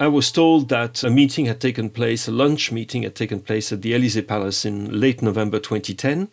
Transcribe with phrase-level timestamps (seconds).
[0.00, 3.74] I was told that a meeting had taken place, a lunch meeting had taken place
[3.74, 6.28] at the Elysee Palace in late November 2010.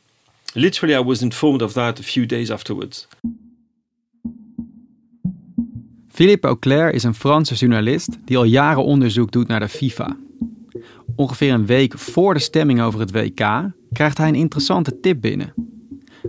[0.54, 3.08] Literally, I was informed of that a few days afterwards.
[6.08, 10.18] Philippe Auclair is een Franse journalist die al jaren onderzoek doet naar de FIFA.
[11.16, 15.54] Ongeveer een week voor de stemming over het WK krijgt hij een interessante tip binnen.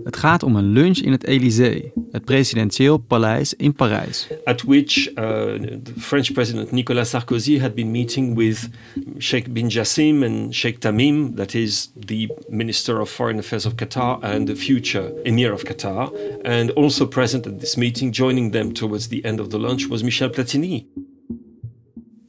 [0.03, 4.27] Het gaat om een lunch in het Élysée, het presidentieel paleis in Parijs.
[4.43, 5.15] At which uh,
[5.83, 8.69] the French President Nicolas Sarkozy had been meeting with
[9.19, 14.19] Sheikh bin Jassim and Sheikh Tamim, that is the Minister of Foreign Affairs of Qatar
[14.21, 16.11] and the future Emir of Qatar.
[16.43, 20.03] And also present at this meeting, joining them towards the end of the lunch, was
[20.03, 20.85] Michel Platini.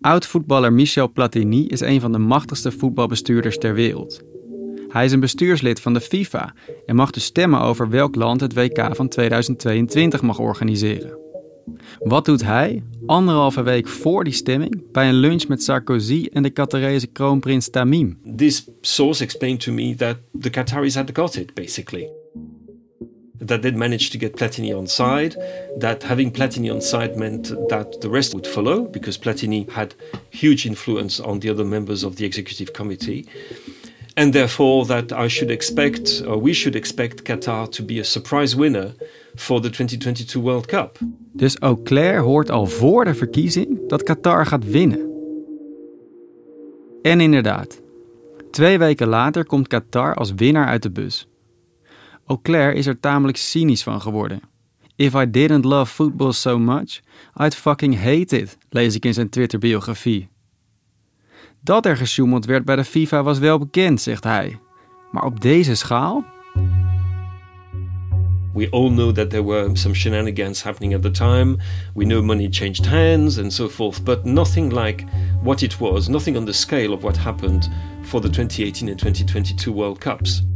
[0.01, 4.23] Oud-voetballer Michel Platini is een van de machtigste voetbalbestuurders ter wereld.
[4.99, 6.55] Hij is een bestuurslid van de FIFA
[6.87, 11.19] en mag dus stemmen over welk land het WK van 2022 mag organiseren.
[11.99, 16.51] Wat doet hij, anderhalve week voor die stemming, bij een lunch met Sarkozy en de
[16.51, 18.19] Qatarese kroonprins Tamim?
[18.37, 22.09] This source explained to me that the Qataris had got it, basically.
[23.45, 25.37] That they'd managed to get Platini on side,
[25.79, 29.95] that having Platini on side meant that the rest would follow, because Platini had
[30.31, 33.25] huge influence on the other members of the executive committee.
[34.19, 38.57] And therefore that I should expect, or we should expect Qatar to be a surprise
[38.57, 38.95] winner
[39.35, 40.99] for the 2022 World Cup.
[41.33, 45.07] Dus Auclair hoort al voor de verkiezing dat Qatar gaat winnen.
[47.03, 47.81] En inderdaad,
[48.51, 51.29] twee weken later komt Qatar als winnaar uit de bus.
[52.27, 54.41] Auclair is er tamelijk cynisch van geworden.
[54.97, 57.01] If I didn't love football so much,
[57.37, 60.29] I'd fucking hate it, lees ik in zijn Twitter-biografie.
[61.69, 64.59] Dat er gesjoemeld werd bij de FIFA was wel bekend, zegt hij.
[65.13, 66.25] Maar op deze schaal?
[68.55, 71.57] We all know that there were some shenanigans happening at the time.
[71.95, 75.05] We know money changed hands and so forth, but nothing like
[75.43, 77.71] what it was, nothing on the scale of what happened
[78.03, 80.47] for the 2018 and 2022 World Cups.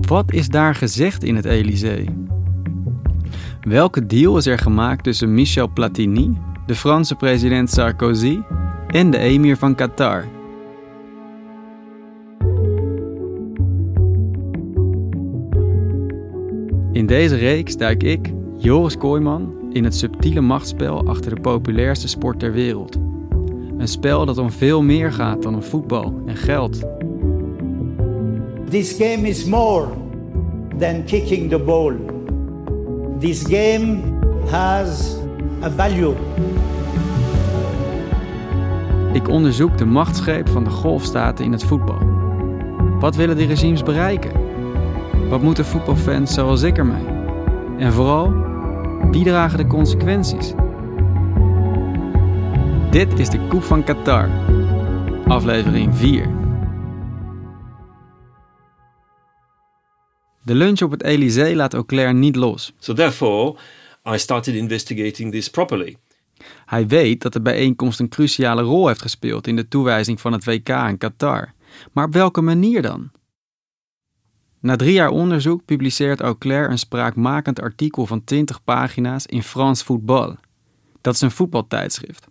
[0.00, 2.04] Wat is daar gezegd in het Elysée?
[3.60, 8.40] Welke deal is er gemaakt tussen Michel Platini, de Franse president Sarkozy
[8.88, 10.24] en de emir van Qatar.
[16.92, 22.38] In deze reeks duik ik, Joris Kooijman, in het subtiele machtsspel achter de populairste sport
[22.38, 22.96] ter wereld.
[23.78, 26.80] Een spel dat om veel meer gaat dan om voetbal en geld.
[28.68, 29.86] This game is more
[30.78, 31.96] than kicking the ball.
[33.18, 33.98] This game
[34.50, 35.16] has
[35.62, 36.14] a value.
[39.12, 41.98] Ik onderzoek de machtsgreep van de golfstaten in het voetbal.
[43.00, 44.32] Wat willen die regimes bereiken?
[45.28, 47.06] Wat moeten voetbalfans zoals ik ermee?
[47.78, 48.32] En vooral,
[49.10, 50.52] wie dragen de consequenties?
[52.90, 54.30] Dit is de Koep van Qatar,
[55.26, 56.36] aflevering 4.
[60.42, 62.72] De lunch op het Elysée laat Auclair niet los.
[62.78, 63.56] So therefore,
[64.14, 65.96] I started investigating this properly.
[66.66, 70.44] Hij weet dat de bijeenkomst een cruciale rol heeft gespeeld in de toewijzing van het
[70.44, 71.52] WK in Qatar.
[71.92, 73.10] Maar op welke manier dan?
[74.60, 80.36] Na drie jaar onderzoek publiceert Auclair een spraakmakend artikel van 20 pagina's in France Football.
[81.00, 82.26] Dat is een voetbaltijdschrift.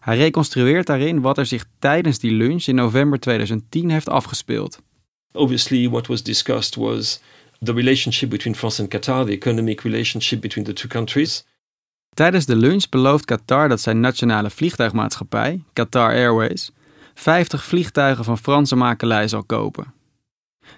[0.00, 4.82] Hij reconstrueert daarin wat er zich tijdens die lunch in november 2010 heeft afgespeeld.
[5.32, 7.20] Obviously, what was discussed was
[7.62, 11.44] the relationship between France and Qatar, the economic relationship between the two countries.
[12.14, 16.70] Tijdens de lunch belooft Qatar dat zijn nationale vliegtuigmaatschappij, Qatar Airways,
[17.14, 19.92] 50 vliegtuigen van Franse makelij zal kopen.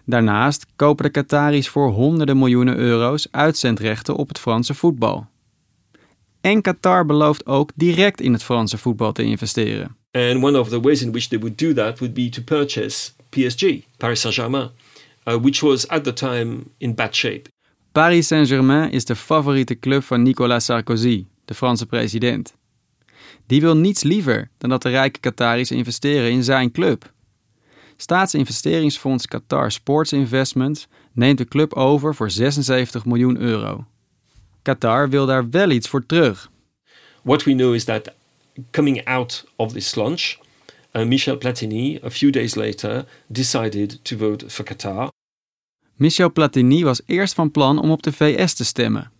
[0.05, 5.27] Daarnaast kopen de Qataris voor honderden miljoenen euro's uitzendrechten op het Franse voetbal.
[6.41, 9.97] En Qatar belooft ook direct in het Franse voetbal te investeren.
[10.11, 13.11] And one of the ways in which they would do that would be to purchase
[13.29, 13.65] PSG,
[13.97, 14.71] Paris Saint-Germain.
[15.27, 17.49] uh, which was at the time in bad shape.
[17.97, 22.55] Paris Saint-Germain is de favoriete club van Nicolas Sarkozy, de Franse president.
[23.47, 27.13] Die wil niets liever dan dat de rijke Qataris investeren in zijn club.
[27.97, 33.85] Staatsinvesteringsfonds Qatar Sports Investments neemt de club over voor 76 miljoen euro.
[34.63, 36.51] Qatar wil daar wel iets voor terug.
[37.23, 38.15] What we know is that
[38.71, 40.37] coming out of this launch,
[40.93, 45.16] uh, Michel Platini, a few days later, decided to vote for Qatar.
[45.97, 49.11] Michel Platini was eerst van plan om op de VS te stemmen.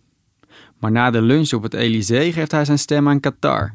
[0.79, 3.73] Maar na de lunch op het Elysée geeft hij zijn stem aan Qatar.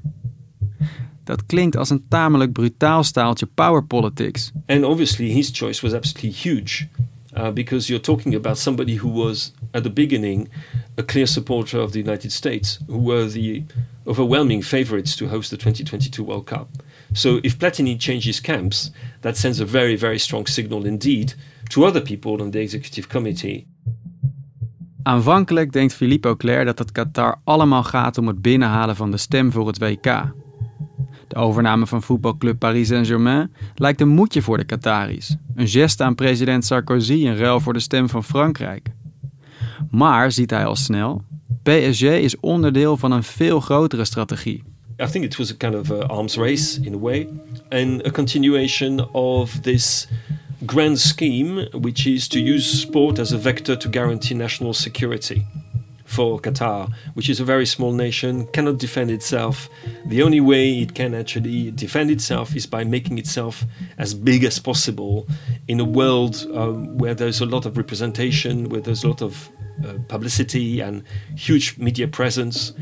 [1.25, 4.53] Dat klinkt als een tamelijk brutaal staaltje power politics.
[4.67, 6.89] And obviously, his choice was absolutely huge
[7.37, 10.49] uh, because you're talking about somebody who was, at the beginning,
[10.99, 13.63] a clear supporter of the United States, who were the
[14.07, 16.69] overwhelming favorites to host the 2022 World Cup.
[17.13, 18.91] So, if Platini changes camps,
[19.21, 21.35] that sends a very, very strong signal indeed
[21.73, 23.67] to other people on the executive committee.
[25.03, 29.53] Aanvankelijk denkt Philippe Auclair dat het Qatar allemaal gaat om het binnenhalen van de stem
[29.53, 30.33] voor het WK.
[31.29, 35.37] De overname van voetbalclub Paris Saint-Germain lijkt een moedje voor de Qataris.
[35.55, 38.89] Een geste aan president Sarkozy in ruil voor de stem van Frankrijk.
[39.91, 41.25] Maar, ziet hij al snel,
[41.63, 44.63] PSG is onderdeel van een veel grotere strategie.
[45.01, 47.29] I think it was a kind of a arms race in a way,
[47.69, 50.09] and a continuation of this
[50.67, 55.45] grand scheme, which is to use sport as a vector to guarantee national security
[56.05, 59.69] for Qatar, which is a very small nation, cannot defend itself.
[60.07, 63.65] The only way it can actually defend itself is by making itself
[63.97, 65.27] as big as possible
[65.69, 69.49] in a world um, where there's a lot of representation, where there's a lot of
[69.85, 71.03] uh, publicity and
[71.37, 72.73] huge media presence,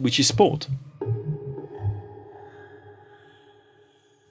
[0.00, 0.68] which is sport.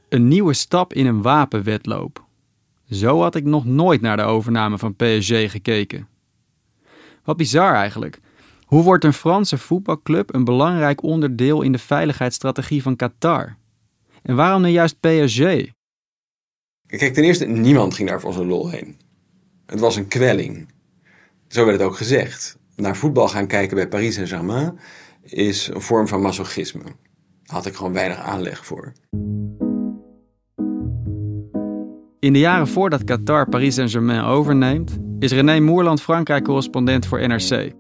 [0.10, 2.30] Een nieuwe stap in een wapenwedloop.
[2.92, 6.08] Zo had ik nog nooit naar de overname van PSG gekeken.
[7.24, 8.20] Wat bizar eigenlijk.
[8.66, 13.56] Hoe wordt een Franse voetbalclub een belangrijk onderdeel in de veiligheidsstrategie van Qatar?
[14.22, 15.40] En waarom nu juist PSG?
[16.88, 19.00] Kijk, ten eerste, niemand ging daar voor zijn lol heen.
[19.66, 20.74] Het was een kwelling.
[21.48, 22.58] Zo werd het ook gezegd.
[22.76, 24.80] Naar voetbal gaan kijken bij Paris Saint-Germain
[25.22, 26.84] is een vorm van masochisme.
[26.84, 26.94] Daar
[27.44, 28.94] had ik gewoon weinig aanleg voor.
[32.22, 37.72] In de jaren voordat Qatar Paris Saint-Germain overneemt, is René Moerland Frankrijk-correspondent voor NRC.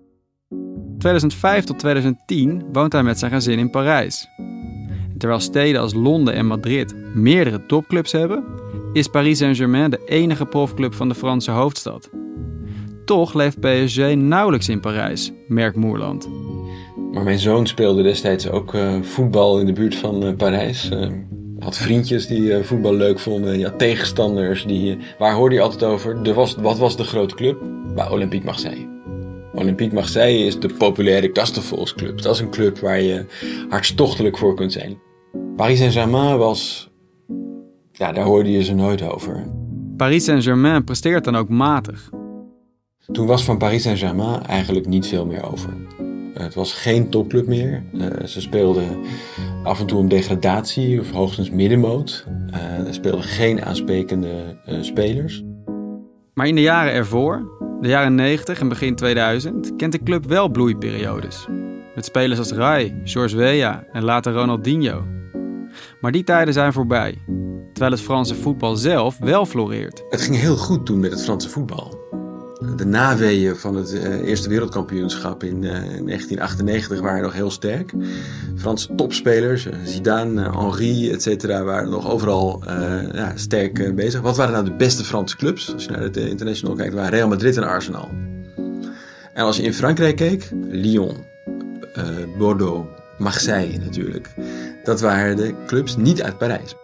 [0.97, 4.27] 2005 tot 2010 woont hij met zijn gezin in Parijs.
[5.17, 8.43] terwijl steden als Londen en Madrid meerdere topclubs hebben,
[8.93, 12.09] is Paris Saint-Germain de enige profclub van de Franse hoofdstad.
[13.05, 16.29] Toch leeft PSG nauwelijks in Parijs, merkt Moerland.
[17.11, 20.89] Maar mijn zoon speelde destijds ook uh, voetbal in de buurt van uh, Parijs.
[20.93, 21.11] Uh,
[21.63, 23.59] had vriendjes die uh, voetbal leuk vonden.
[23.59, 24.65] Ja, tegenstanders.
[24.65, 26.21] Die, waar hoorde je altijd over?
[26.21, 27.57] Er was, wat was de grote club?
[27.95, 28.89] Bij Olympique Marseille.
[29.53, 32.21] Olympique Marseille is de populaire Gastenvolksclub.
[32.21, 33.25] Dat is een club waar je
[33.69, 34.99] hartstochtelijk voor kunt zijn.
[35.55, 36.89] Paris Saint-Germain was...
[37.91, 39.45] Ja, daar hoorde je ze nooit over.
[39.97, 42.09] Paris Saint-Germain presteert dan ook matig.
[43.11, 45.73] Toen was van Paris Saint-Germain eigenlijk niet veel meer over.
[46.41, 47.83] Het was geen topclub meer.
[47.93, 48.99] Uh, ze speelden
[49.63, 52.25] af en toe om degradatie of hoogstens middenmoot.
[52.49, 55.43] Uh, er speelden geen aansprekende uh, spelers.
[56.33, 60.49] Maar in de jaren ervoor, de jaren 90 en begin 2000, kent de club wel
[60.49, 61.47] bloeiperiodes.
[61.95, 65.05] Met spelers als Rai, Georges Weah en later Ronaldinho.
[66.01, 67.17] Maar die tijden zijn voorbij.
[67.73, 70.03] Terwijl het Franse voetbal zelf wel floreert.
[70.09, 72.01] Het ging heel goed toen met het Franse voetbal
[72.77, 77.93] de naweeën van het uh, Eerste Wereldkampioenschap in uh, 1998 waren nog heel sterk.
[78.55, 82.63] Franse topspelers, uh, Zidane, Henri, et cetera, waren nog overal
[83.13, 84.21] ja, sterk bezig.
[84.21, 85.73] Wat waren nou de beste Franse clubs?
[85.73, 88.09] Als je naar het international kijkt, waren Real Madrid en Arsenal.
[89.33, 91.15] En als je in Frankrijk keek, Lyon,
[92.37, 92.87] Bordeaux,
[93.17, 94.29] Marseille natuurlijk.
[94.83, 96.75] Dat waren de clubs niet uit Parijs.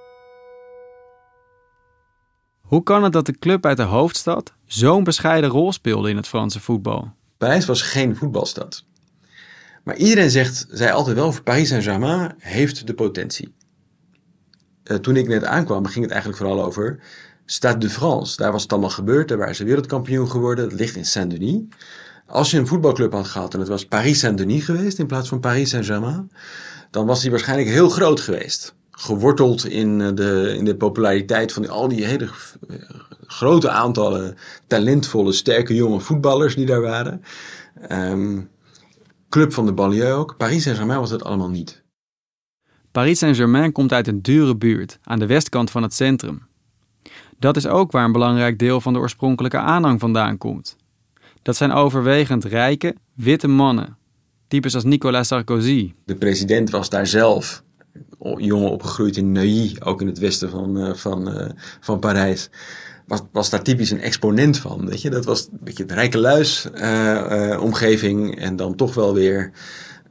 [2.67, 6.27] Hoe kan het dat de club uit de hoofdstad zo'n bescheiden rol speelde in het
[6.27, 7.11] Franse voetbal?
[7.37, 8.83] Parijs was geen voetbalstad.
[9.83, 13.53] Maar iedereen zegt, zei altijd wel, Paris Saint-Germain heeft de potentie.
[14.83, 16.99] Uh, toen ik net aankwam, ging het eigenlijk vooral over
[17.45, 18.37] Stade de France.
[18.37, 20.69] Daar was het allemaal gebeurd, daar waren ze wereldkampioen geworden.
[20.69, 21.61] Dat ligt in Saint-Denis.
[22.25, 25.39] Als je een voetbalclub had gehad en het was Paris Saint-Denis geweest in plaats van
[25.39, 26.31] Paris Saint-Germain,
[26.91, 31.69] dan was die waarschijnlijk heel groot geweest geworteld in eh, de, in de populariteit van
[31.69, 32.29] al die hele
[32.69, 32.75] eh,
[33.27, 34.37] grote aantallen
[34.67, 37.21] talentvolle, sterke jonge voetballers die daar waren.
[37.91, 38.49] Um,
[39.29, 40.37] Club van de banlieue ook.
[40.37, 41.83] Paris Saint-Germain was dat allemaal niet.
[42.91, 46.47] Paris Saint-Germain komt uit een dure buurt aan de westkant van het centrum.
[47.39, 50.75] Dat is ook waar een belangrijk deel van de oorspronkelijke aanhang vandaan komt.
[51.41, 53.97] Dat zijn overwegend rijke, witte mannen.
[54.47, 55.93] Types als Nicolas Sarkozy.
[56.05, 57.63] De president was daar zelf
[58.19, 62.49] jongen opgegroeid in Neuilly, ook in het westen van, uh, van, uh, van Parijs.
[63.07, 64.85] Was, was daar typisch een exponent van.
[64.85, 65.09] Weet je?
[65.09, 68.39] Dat was een beetje de rijke luis uh, omgeving.
[68.39, 69.51] En dan toch wel weer,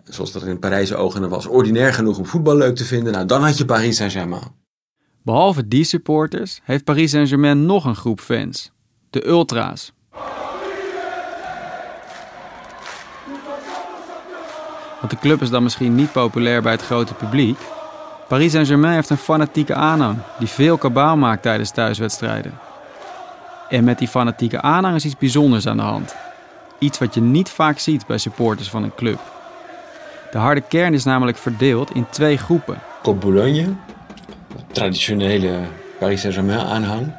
[0.05, 3.13] zoals dat in Parijse ogen was, ordinair genoeg om voetbal leuk te vinden.
[3.13, 4.55] Nou, dan had je Paris Saint-Germain.
[5.23, 8.73] Behalve die supporters heeft Paris Saint-Germain nog een groep fans.
[9.11, 9.93] De Ultra's.
[15.01, 17.59] Want de club is dan misschien niet populair bij het grote publiek.
[18.29, 22.59] Paris Saint-Germain heeft een fanatieke aanhang die veel kabaal maakt tijdens thuiswedstrijden.
[23.69, 26.15] En met die fanatieke aanhang is iets bijzonders aan de hand.
[26.79, 29.19] Iets wat je niet vaak ziet bij supporters van een club.
[30.31, 32.79] De harde kern is namelijk verdeeld in twee groepen.
[33.03, 33.75] Cop Boulogne,
[34.73, 35.59] traditionele
[35.99, 37.13] Paris Saint-Germain aanhang.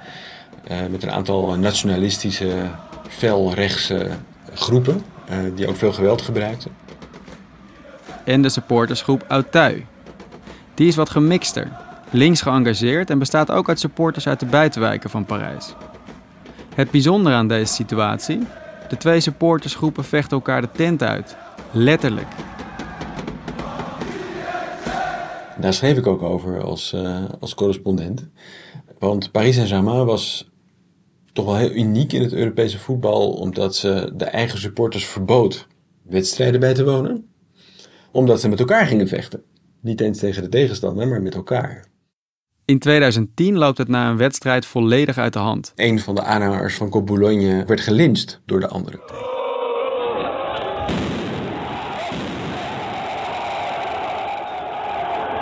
[0.71, 2.69] Uh, met een aantal nationalistische,
[3.07, 4.09] felrechtse
[4.53, 5.03] groepen.
[5.31, 6.71] Uh, die ook veel geweld gebruikten.
[8.23, 9.81] En de supportersgroep Auteuil.
[10.77, 11.71] Die is wat gemixter,
[12.11, 15.73] links geëngageerd en bestaat ook uit supporters uit de buitenwijken van Parijs.
[16.75, 18.39] Het bijzondere aan deze situatie:
[18.89, 21.35] de twee supportersgroepen vechten elkaar de tent uit.
[21.71, 22.27] Letterlijk.
[25.59, 28.27] Daar schreef ik ook over als, uh, als correspondent.
[28.99, 30.49] Want Paris Saint-Germain was
[31.33, 35.67] toch wel heel uniek in het Europese voetbal, omdat ze de eigen supporters verbood
[36.01, 37.29] wedstrijden bij te wonen,
[38.11, 39.43] omdat ze met elkaar gingen vechten.
[39.81, 41.85] Niet eens tegen de tegenstander, maar met elkaar.
[42.65, 45.71] In 2010 loopt het na een wedstrijd volledig uit de hand.
[45.75, 48.99] Een van de aanhangers van Cop Boulogne werd gelincht door de andere.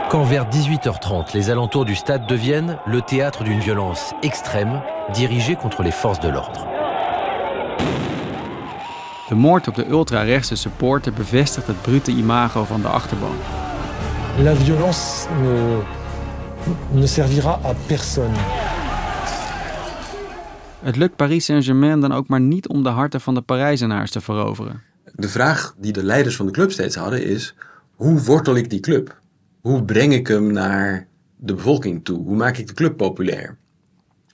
[0.10, 4.82] Quand vers 18h30, les alentours du stade deviennent le théâtre d'une violence extrême
[5.14, 6.68] dirigée contre les forces de l'ordre.
[9.28, 13.36] De moord op de ultra-rechtse supporter bevestigt het brute imago van de achterban.
[14.44, 15.82] La violence ne,
[16.92, 18.36] ne servira à personne.
[20.82, 24.22] Het lukt Paris Saint-Germain dan ook maar niet om de harten van de Parijzenaars te
[24.22, 24.82] veroveren.
[25.14, 27.56] De vraag die de leiders van de club steeds hadden is:
[27.96, 29.22] hoe wortel ik die club?
[29.62, 32.24] Hoe breng ik hem naar de bevolking toe?
[32.24, 33.58] Hoe maak ik de club populair?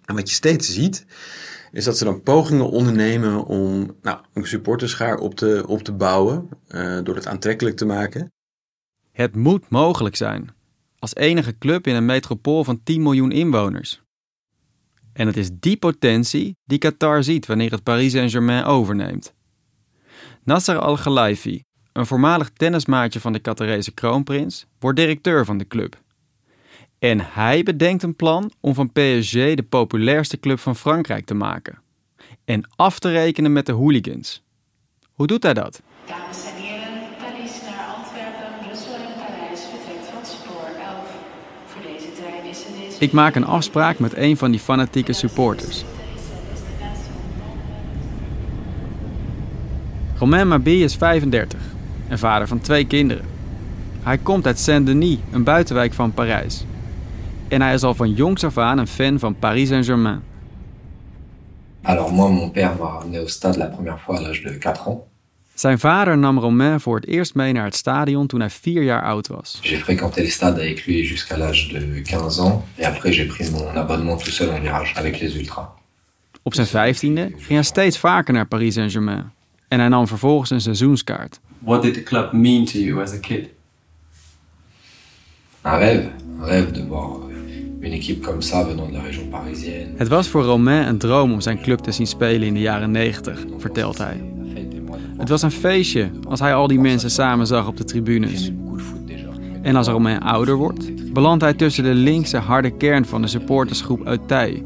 [0.06, 1.06] En wat je steeds ziet,
[1.72, 6.50] is dat ze dan pogingen ondernemen om nou, een supporterschaar op te, op te bouwen,
[6.70, 8.32] uh, door het aantrekkelijk te maken.
[9.12, 10.50] Het moet mogelijk zijn.
[11.00, 14.02] Als enige club in een metropool van 10 miljoen inwoners.
[15.14, 19.34] En het is die potentie die Qatar ziet wanneer het Paris Saint-Germain overneemt.
[20.44, 21.64] Nasser Al-Khelaifi,
[21.94, 26.02] een voormalig tennismaatje van de Qatarese kroonprins, wordt directeur van de club.
[27.00, 31.82] En hij bedenkt een plan om van PSG de populairste club van Frankrijk te maken.
[32.46, 34.44] En af te rekenen met de hooligans.
[35.12, 35.82] Hoe doet hij dat?
[36.06, 41.16] Dames en heren, Paris naar Antwerpen, Brussel en Parijs vertrekt van spoor 11.
[41.66, 42.91] Voor deze trein is in deze...
[43.02, 45.84] Ik maak een afspraak met een van die fanatieke supporters.
[50.18, 51.60] Romain Mabi is 35
[52.08, 53.26] en vader van twee kinderen.
[54.04, 56.66] Hij komt uit Saint-Denis, een buitenwijk van Parijs.
[57.48, 60.22] En hij is al van jongs af aan een fan van Paris Saint-Germain.
[61.82, 65.11] Alors moi, mon père ramené au stade la première fois à l'âge de 4 ans.
[65.62, 69.04] Zijn vader nam Romain voor het eerst mee naar het stadion toen hij vier jaar
[69.04, 69.60] oud was.
[69.62, 72.64] J'ai fréquenté le stade avec lui jusqu'à l'âge de 15 ans.
[72.78, 75.68] Et après, j'ai pris mon abonnement tout seul en virage avec les ultras.
[76.44, 79.32] Op zijn vijftiende ging hij steeds vaker naar Paris Saint-Germain.
[79.68, 81.40] En hij nam vervolgens een seizoenskaart.
[81.60, 83.48] What did the club mean to you as a kid?
[85.66, 87.18] Un rêve, un rêve de voir
[87.82, 89.94] une équipe comme ça venant de la région parisienne.
[89.98, 92.92] Het was voor Romain een droom om zijn club te zien spelen in de jaren
[92.92, 94.41] 90, vertelt hij.
[95.22, 98.52] Het was een feestje als hij al die mensen samen zag op de tribunes.
[99.62, 104.06] En als Romain ouder wordt, belandt hij tussen de linkse harde kern van de supportersgroep
[104.06, 104.64] Auteuil.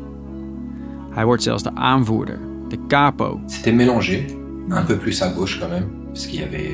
[1.09, 3.39] Hij wordt zelfs de aanvoerder, de capo.
[3.45, 4.25] C'était mélangé,
[4.69, 6.71] un peu plus à gauche quand même, parce qu'il y avait,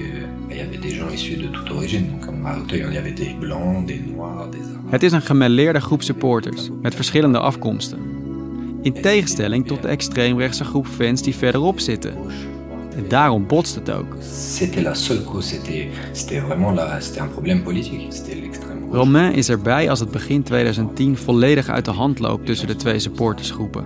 [0.50, 2.08] il y avait des gens issus de toute origine.
[2.08, 4.92] Donc comme à Auteuil, il y avait des blancs, des noirs, des arabes.
[4.92, 8.00] Het is een gemêleerde groep supporters met verschillende afkomsten.
[8.82, 12.14] In tegenstelling tot de extreemrechtse groep fans die verderop zitten.
[12.96, 14.16] En daarom botst het ook.
[18.92, 23.00] Romain is erbij als het begin 2010 volledig uit de hand loopt tussen de twee
[23.00, 23.86] supportersgroepen.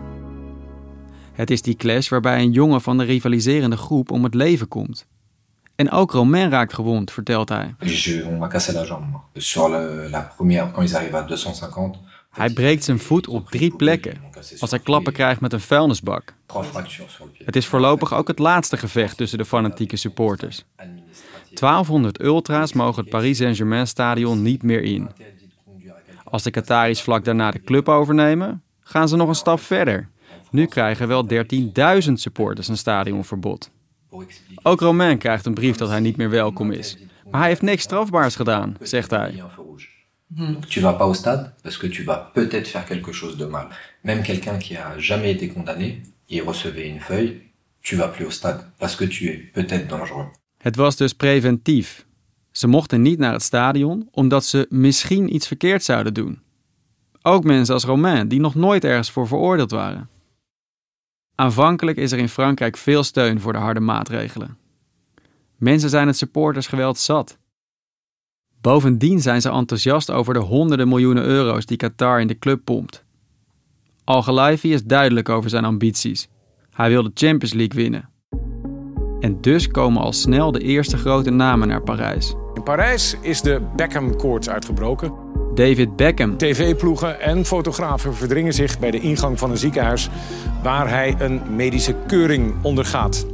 [1.33, 5.05] Het is die clash waarbij een jongen van de rivaliserende groep om het leven komt.
[5.75, 7.75] En ook Romain raakt gewond, vertelt hij.
[7.79, 9.05] Je, on m'a cassé la jambe.
[9.11, 9.21] moi.
[9.33, 13.75] Sur le- la première, quand ils arrivent à 250, Hij breekt zijn voet op drie
[13.75, 14.17] plekken
[14.59, 16.33] als hij klappen krijgt met een vuilnisbak.
[17.45, 20.65] Het is voorlopig ook het laatste gevecht tussen de fanatieke supporters.
[21.53, 25.09] 1200 ultra's mogen het Paris Saint-Germain stadion niet meer in.
[26.23, 30.09] Als de Qataris vlak daarna de club overnemen, gaan ze nog een stap verder.
[30.51, 31.27] Nu krijgen wel
[32.05, 33.69] 13.000 supporters een stadionverbod.
[34.61, 36.97] Ook Romain krijgt een brief dat hij niet meer welkom is.
[37.31, 39.43] Maar hij heeft niks strafbaars gedaan, zegt hij.
[40.27, 43.47] Donc tu vas pas au stade parce que tu vas peut-être faire quelque chose de
[43.47, 43.67] mal.
[44.05, 47.41] Même quelqu'un qui a jamais été condamné, il recevait une feuille,
[47.81, 50.27] tu vas plus au stade parce que tu es peut-être dangereux.
[50.57, 52.05] Het was dus preventief.
[52.51, 56.39] Ze mochten niet naar het stadion omdat ze misschien iets verkeerd zouden doen.
[57.21, 60.09] Ook mensen als Romain, die nog nooit ergens voor veroordeeld waren.
[61.35, 64.57] Aanvankelijk is er in Frankrijk veel steun voor de harde maatregelen.
[65.55, 67.37] Mensen zijn het supportersgeweld zat.
[68.61, 73.04] Bovendien zijn ze enthousiast over de honderden miljoenen euro's die Qatar in de club pompt.
[74.05, 76.27] Al Khelaifi is duidelijk over zijn ambities.
[76.71, 78.09] Hij wil de Champions League winnen.
[79.19, 82.35] En dus komen al snel de eerste grote namen naar Parijs.
[82.53, 85.13] In Parijs is de Beckham-koorts uitgebroken.
[85.53, 86.37] David Beckham.
[86.37, 90.09] TV-ploegen en fotografen verdringen zich bij de ingang van een ziekenhuis
[90.63, 93.25] waar hij een medische keuring ondergaat.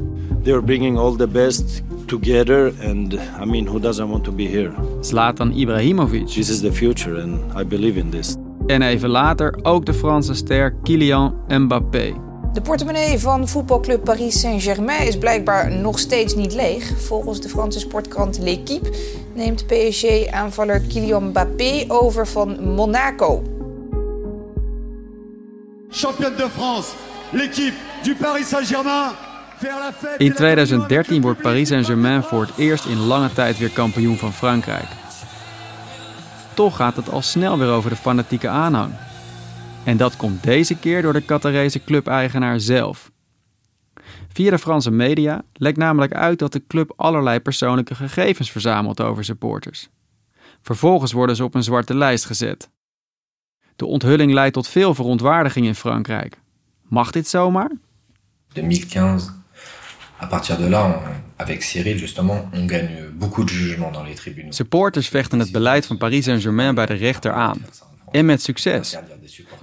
[0.43, 4.71] They're bringing all the best together and I mean who doesn't want to be here?
[5.01, 6.27] Zlatan Ibrahimovic.
[6.27, 8.35] This is the future and I believe in this.
[8.67, 12.13] En even later ook de Franse ster Kylian Mbappé.
[12.53, 17.01] De portemonnee van voetbalclub Paris Saint-Germain is blijkbaar nog steeds niet leeg.
[17.01, 18.89] Volgens de Franse sportkrant L'Equipe
[19.33, 23.41] neemt PSG-aanvaller Kylian Mbappé over van Monaco.
[25.89, 26.89] Championne de France,
[27.31, 29.11] l'équipe du Paris Saint-Germain
[30.17, 35.00] in 2013 wordt Paris Saint-Germain voor het eerst in lange tijd weer kampioen van Frankrijk.
[36.53, 38.93] Toch gaat het al snel weer over de fanatieke aanhang.
[39.84, 43.12] En dat komt deze keer door de Qatarese clubeigenaar zelf.
[44.34, 49.24] Via de Franse media lekt namelijk uit dat de club allerlei persoonlijke gegevens verzamelt over
[49.24, 49.90] supporters.
[50.61, 52.70] Vervolgens worden ze op een zwarte lijst gezet.
[53.75, 56.40] De onthulling leidt tot veel verontwaardiging in Frankrijk.
[56.87, 57.72] Mag dit zomaar?
[58.48, 59.42] 2015
[60.22, 61.01] à partir de là,
[61.41, 64.53] avec Cyril justement, on gagne beaucoup de jugements dans les tribunaux.
[64.53, 67.57] Supporters vechten het beleid van Paris Saint-Germain bij de rechter aan.
[68.11, 68.97] En met succes.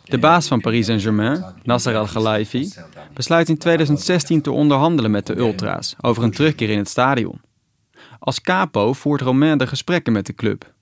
[0.04, 2.72] De baas van Paris Saint-Germain, Nasser Al-Khelaifi,
[3.14, 7.40] besluit in 2016 te onderhandelen met de ultra's over een terugkeer in het stadion.
[8.18, 10.72] Als capo voert Romain de gesprekken met de club.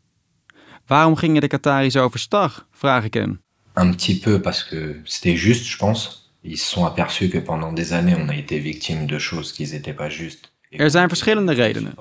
[0.87, 3.40] Waarom gingen de Qataris overstag, vraag ik hem.
[3.74, 6.24] Un petit peu parce que c'était juste, je pense.
[6.42, 9.64] Ils se sont aperçus que pendant des années on a été victime de choses qui
[9.64, 10.52] n'étaient pas justes.
[10.77, 11.95] Er zijn verschillende redenen.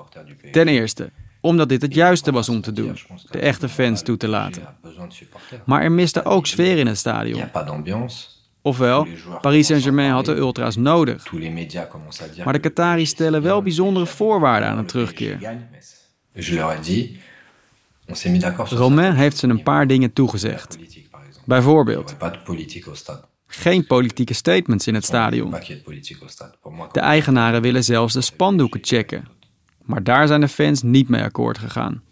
[0.52, 1.10] Ten eerste,
[1.40, 2.98] omdat dit het juiste was om te doen,
[3.30, 4.62] de echte fans toe te laten.
[5.64, 7.42] Maar er miste ook sfeer in het stadion.
[8.62, 9.06] Ofwel,
[9.40, 11.32] Paris Saint-Germain had de ultra's nodig.
[12.44, 15.58] Maar de Qataris stellen wel bijzondere voorwaarden aan een terugkeer.
[18.56, 20.78] Romain heeft ze een paar dingen toegezegd.
[21.44, 22.16] Bijvoorbeeld,
[23.46, 25.54] geen politieke statements in het stadion.
[26.92, 29.28] De eigenaren willen zelfs de spandoeken checken.
[29.82, 32.02] Maar daar zijn de fans niet mee akkoord gegaan.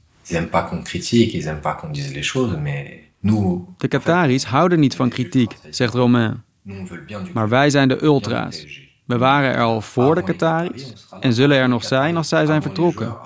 [3.79, 6.43] De Qataris houden niet van kritiek, zegt Romain.
[7.33, 8.83] Maar wij zijn de ultra's.
[9.05, 12.63] We waren er al voor de Qataris en zullen er nog zijn als zij zijn
[12.63, 13.17] vertrokken.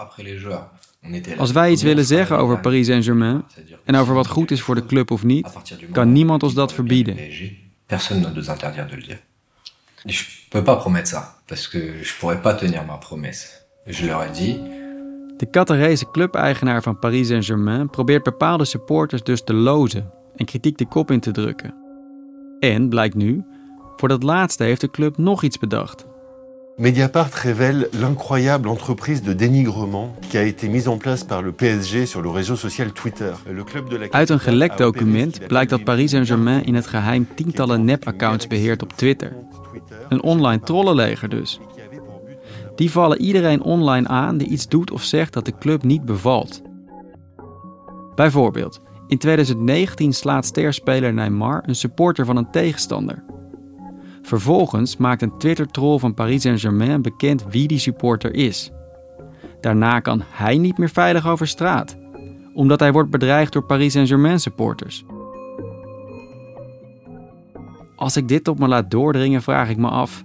[1.39, 3.45] Als wij iets willen zeggen over Paris Saint-Germain
[3.85, 5.49] en over wat goed is voor de club of niet,
[5.93, 7.17] kan niemand ons dat verbieden.
[7.89, 9.19] Personne ne nous interdire de le dire.
[10.07, 13.67] Je peux pas promettre ça, parce que je pourrais pas tenir ma promesse.
[13.87, 14.61] Je leur ai dit.
[15.39, 20.87] De Qatarese clubeigenaar van Paris Saint-Germain probeert bepaalde supporters dus te lozen en kritiek de
[20.87, 21.75] kop in te drukken.
[22.61, 23.45] En, blijkt nu,
[23.97, 26.07] voor dat laatste heeft de club nog iets bedacht.
[26.79, 32.07] Mediapart révèle l'incroyable entreprise de dénigrement qui a été mise en place par le PSG
[32.07, 33.33] sur le réseau social Twitter.
[33.51, 37.27] Le club de la Uit een gelekt document blijkt dat Paris Saint-Germain in het geheim
[37.35, 39.33] tientallen nep-accounts beheert op Twitter.
[40.09, 41.61] Een online trollenleger dus.
[42.77, 46.63] Die vallen iedereen online aan die iets doet of zegt dat de club niet bevalt.
[48.15, 53.25] Bijvoorbeeld, in 2019 slaat sterspeler Neymar een supporter van een tegenstander.
[54.29, 58.71] Vervolgens maakt een Twitter-troll van Paris Saint-Germain bekend wie die supporter is.
[59.61, 61.97] Daarna kan hij niet meer veilig over straat,
[62.55, 65.05] omdat hij wordt bedreigd door Paris Saint-Germain supporters.
[67.97, 70.25] Als ik dit op me laat doordringen, vraag ik me af: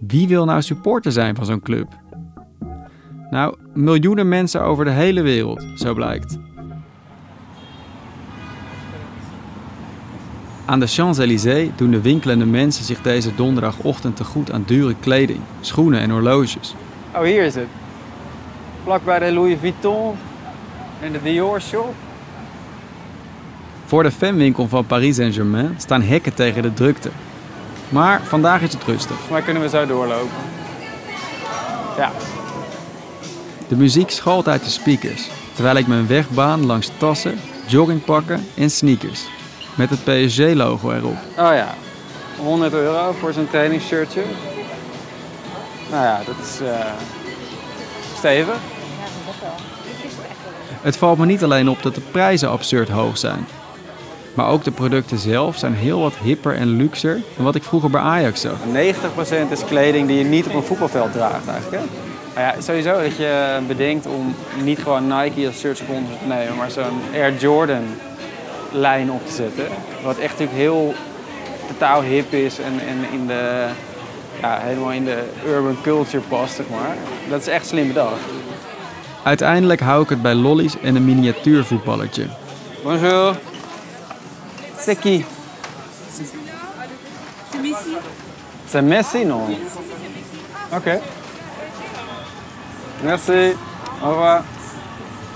[0.00, 1.88] wie wil nou supporter zijn van zo'n club?
[3.30, 6.38] Nou, miljoenen mensen over de hele wereld, zo blijkt.
[10.66, 15.40] Aan de Champs-Élysées doen de winkelende mensen zich deze donderdagochtend te goed aan dure kleding,
[15.60, 16.74] schoenen en horloges.
[17.14, 17.66] Oh, hier is het.
[18.82, 20.16] Vlak bij de Louis Vuitton
[21.00, 21.94] en de Dior shop.
[23.84, 27.10] Voor de fanwinkel van Paris Saint-Germain staan hekken tegen de drukte.
[27.88, 29.16] Maar vandaag is het rustig.
[29.30, 30.28] Maar kunnen we zo doorlopen.
[31.96, 32.12] Ja.
[33.68, 38.70] De muziek schalt uit de speakers, terwijl ik mijn weg baan langs tassen, joggingpakken en
[38.70, 39.24] sneakers.
[39.74, 41.16] Met het PSG-logo erop.
[41.38, 41.74] Oh ja,
[42.36, 44.22] 100 euro voor zo'n trainingsshirtje.
[45.90, 46.92] Nou ja, dat is eh
[48.16, 48.54] stevig.
[50.80, 53.46] Het valt me niet alleen op dat de prijzen absurd hoog zijn.
[54.34, 57.90] Maar ook de producten zelf zijn heel wat hipper en luxer dan wat ik vroeger
[57.90, 58.56] bij Ajax zag.
[59.48, 61.82] 90% is kleding die je niet op een voetbalveld draagt eigenlijk.
[61.82, 61.88] Hè?
[62.34, 66.56] Nou ja, sowieso dat je bedenkt om niet gewoon Nike als shirt sponsor te nemen,
[66.56, 67.84] maar zo'n Air Jordan
[68.74, 69.66] lijn op te zetten.
[70.02, 70.94] Wat echt natuurlijk heel
[71.66, 73.66] totaal hip is en, en in de,
[74.40, 76.96] ja, helemaal in de urban culture past, zeg maar.
[77.28, 78.20] Dat is echt slim bedacht.
[79.22, 82.26] Uiteindelijk hou ik het bij lollies en een miniatuurvoetballertje.
[82.82, 83.36] Bonjour.
[84.78, 85.24] C'est qui?
[88.68, 89.56] C'est Messi, non?
[90.72, 91.00] Oké.
[93.02, 93.56] Merci.
[94.02, 94.42] Au revoir.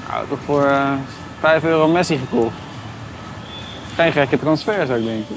[0.08, 0.92] Nou, toch voor eh
[1.40, 2.67] 5 euro Messi gekocht.
[3.98, 5.36] Geen gekke transfer, zou ik denken.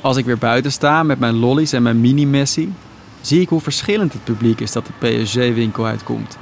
[0.00, 2.74] Als ik weer buiten sta met mijn lollies en mijn mini-Messi,
[3.20, 6.38] zie ik hoe verschillend het publiek is dat de PSG-winkel uitkomt.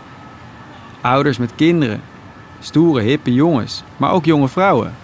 [1.00, 2.02] Ouders met kinderen,
[2.60, 4.94] stoere, hippe jongens, maar ook jonge vrouwen.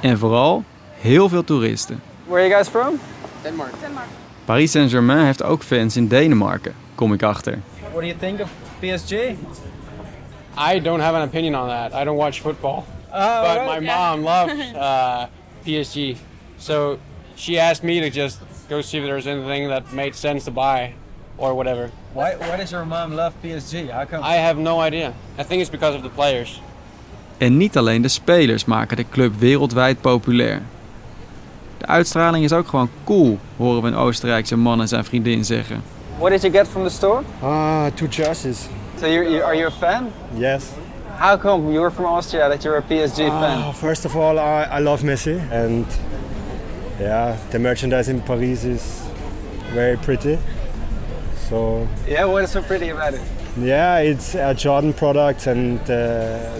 [0.00, 2.00] En vooral heel veel toeristen.
[2.26, 3.00] Where are you guys from?
[3.42, 3.72] Denmark.
[4.44, 7.58] Paris Saint-Germain heeft ook fans in Denemarken, kom ik achter.
[7.80, 9.12] What do you think of PSG?
[10.72, 12.00] I don't have an opinion on that.
[12.00, 12.84] I don't watch football.
[13.12, 15.22] Oh, but my mom loves uh,
[15.64, 16.16] PSG.
[16.58, 16.98] So
[17.36, 20.92] she asked me to just go see if there's anything that made sense to buy
[21.36, 21.90] or whatever.
[22.12, 23.90] Why, why does your mom love PSG?
[23.90, 24.22] How come?
[24.22, 25.12] I have no idea.
[25.38, 26.60] I think it's because of the players.
[27.38, 30.62] En niet alleen de spelers maken de club wereldwijd populair.
[31.78, 35.82] De uitstraling is ook gewoon cool, horen we een Oostenrijkse man en zijn vriendin zeggen.
[36.18, 37.22] What did you get from the store?
[37.42, 38.66] Ah, two jerseys.
[39.00, 40.10] So you are you a fan?
[40.34, 40.64] Yes.
[41.18, 43.72] How come you're from Austria that you're a PSG Ah, fan?
[43.74, 45.84] first of all, I, I love Messi, and
[47.00, 49.02] yeah, the merchandise in Paris is
[49.74, 50.38] very pretty.
[51.48, 53.20] So Yeah, what is so pretty about it?
[53.58, 55.86] yeah, it's a Jordan product, and uh,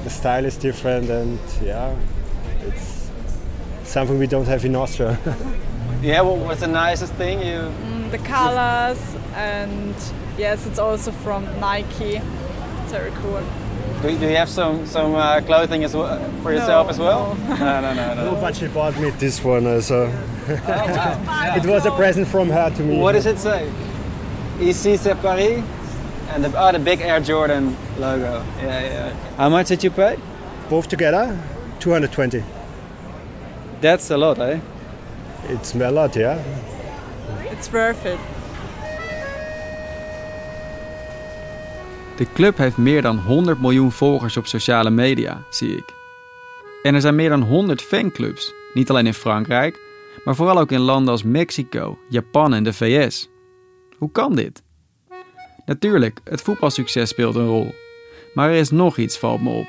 [0.03, 1.95] the style is different, and yeah,
[2.67, 3.11] it's
[3.85, 5.19] something we don't have in Austria.
[6.01, 7.59] Yeah, what was the nicest thing you?
[7.59, 9.01] Mm, the colors
[9.35, 9.95] and
[10.39, 12.21] yes, it's also from Nike.
[12.83, 13.43] It's very cool.
[14.03, 17.35] Do, do you have some some uh, clothing as well for yourself No, as well?
[17.49, 17.57] no.
[17.57, 18.15] no, no, no.
[18.15, 18.25] no.
[18.33, 20.07] no, but she bought me this one, uh, so
[20.49, 22.99] it was a present from her to me.
[22.99, 23.69] What does it say?
[24.61, 25.63] Ici c'est Paris,
[26.31, 28.45] and the, oh, the big Air Jordan logo.
[28.61, 29.13] Yeah, yeah.
[29.37, 30.17] How much did you pay?
[30.71, 31.37] Both together,
[31.81, 32.43] 220.
[33.81, 34.61] That's a lot, eh?
[35.49, 36.43] It's a lot, yeah.
[37.51, 38.19] It's worth it.
[42.19, 45.95] De club heeft meer dan 100 miljoen volgers op sociale media, zie ik.
[46.83, 49.81] En er zijn meer dan 100 fanclubs, niet alleen in Frankrijk,
[50.25, 53.29] maar vooral ook in landen als Mexico, Japan en de VS.
[53.99, 54.63] Hoe kan dit?
[55.65, 57.75] Natuurlijk, het voetbalsucces speelt een rol.
[58.35, 59.67] Maar er is nog iets, valt me op.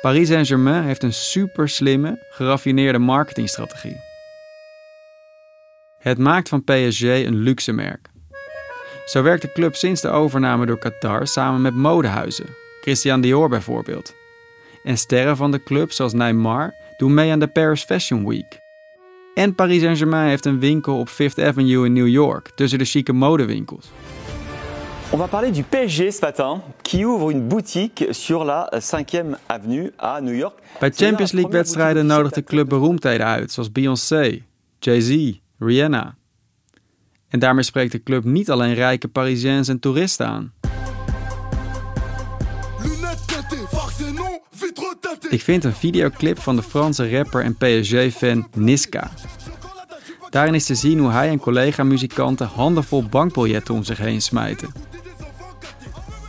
[0.00, 3.96] Paris Saint-Germain heeft een super slimme, geraffineerde marketingstrategie.
[5.98, 8.14] Het maakt van PSG een luxe merk.
[9.06, 12.46] Zo werkt de club sinds de overname door Qatar samen met modehuizen,
[12.80, 14.14] Christian Dior bijvoorbeeld.
[14.84, 18.58] En sterren van de club zoals Neymar doen mee aan de Paris Fashion Week.
[19.34, 23.12] En Paris Saint-Germain heeft een winkel op Fifth Avenue in New York, tussen de chique
[23.12, 23.90] modewinkels.
[25.10, 29.92] On va parler du PSG ce matin, qui ouvre une boutique sur la 5e avenue
[30.02, 30.58] à New York.
[30.78, 34.42] Bij Champions League wedstrijden nodigt de club beroemdheden uit, zoals Beyoncé,
[34.78, 36.16] Jay-Z, Rihanna.
[37.28, 40.52] En daarmee spreekt de club niet alleen rijke Parisiens en toeristen aan.
[45.30, 49.10] Ik vind een videoclip van de Franse rapper en PSG-fan Niska.
[50.30, 54.72] Daarin is te zien hoe hij en collega-muzikanten handenvol bankbiljetten om zich heen smijten.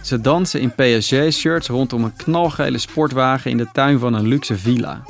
[0.02, 5.04] Ze dansen in PSG-shirts rondom een knalgele sportwagen in de tuin van een luxe villa.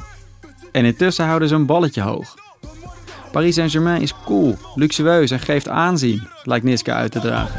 [0.72, 2.47] En intussen houden ze een balletje hoog.
[3.38, 7.56] Paris Saint-Germain is cool, luxueus en geeft aanzien, lijkt Niska uit te dragen.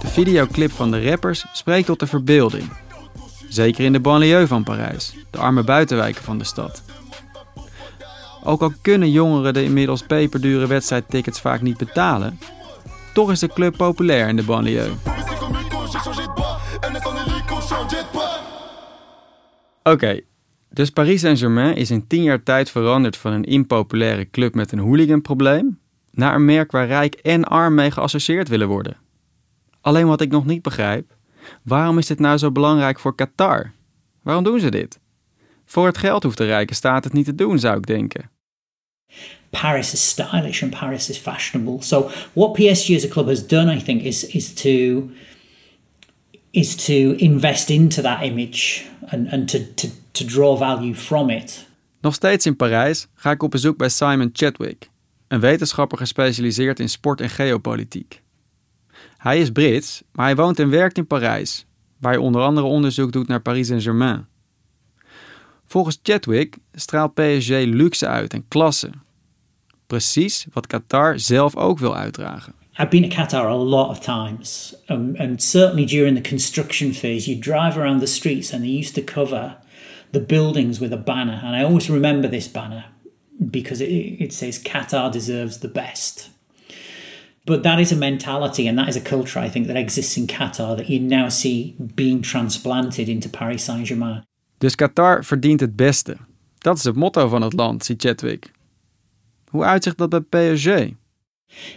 [0.00, 2.72] De videoclip van de rappers spreekt tot de verbeelding.
[3.48, 6.82] Zeker in de banlieue van Parijs, de arme buitenwijken van de stad.
[8.44, 12.40] Ook al kunnen jongeren de inmiddels peperdure wedstrijdtickets vaak niet betalen,
[13.14, 14.90] toch is de club populair in de banlieue.
[19.90, 20.20] Oké,
[20.68, 24.78] dus Paris Saint-Germain is in tien jaar tijd veranderd van een impopulaire club met een
[24.78, 25.78] hooliganprobleem
[26.10, 28.96] naar een merk waar rijk en arm mee geassocieerd willen worden.
[29.80, 31.16] Alleen wat ik nog niet begrijp,
[31.62, 33.72] waarom is dit nou zo belangrijk voor Qatar?
[34.22, 35.00] Waarom doen ze dit?
[35.64, 38.30] Voor het geld hoeft de rijke staat het niet te doen, zou ik denken.
[39.50, 41.82] Paris is stylish and Paris is fashionable.
[41.82, 45.10] So what PSG as a club has done, I think, is is to
[46.50, 51.68] is to invest into that image and, and to, to, to draw value from it.
[52.00, 54.90] Nog steeds in Parijs ga ik op bezoek bij Simon Chadwick,
[55.28, 58.22] een wetenschapper gespecialiseerd in sport en geopolitiek.
[59.16, 61.66] Hij is Brits, maar hij woont en werkt in Parijs,
[61.98, 64.26] waar hij onder andere onderzoek doet naar Paris Saint-Germain.
[65.66, 68.90] Volgens Chadwick straalt PSG luxe uit en klasse.
[69.86, 72.54] Precies wat Qatar zelf ook wil uitdragen.
[72.78, 77.28] I've been to Qatar a lot of times, um, and certainly during the construction phase,
[77.28, 79.56] you drive around the streets and they used to cover
[80.12, 81.40] the buildings with a banner.
[81.44, 82.84] And I always remember this banner
[83.50, 86.30] because it, it says Qatar deserves the best.
[87.46, 90.26] But that is a mentality and that is a culture, I think, that exists in
[90.26, 94.22] Qatar that you now see being transplanted into Paris Saint Germain.
[94.58, 96.16] Dus Qatar verdient het beste.
[96.58, 98.50] Dat is het motto van het land, ziet Chadwick.
[99.48, 100.99] Hoe uitzicht dat bij PSG?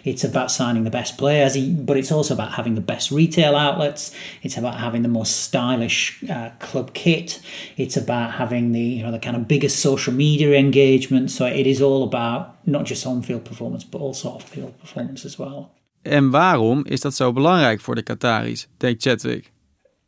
[0.03, 4.11] It's about signing the best players, but it's also about having the best retail outlets.
[4.41, 7.41] It's about having the most stylish uh, club kit.
[7.75, 11.31] It's about having the you know the kind of biggest social media engagement.
[11.31, 15.71] So it is all about not just on-field performance, but also off-field performance as well.
[16.01, 19.51] En waarom is dat zo belangrijk voor de Qataris, denkt Chadwick?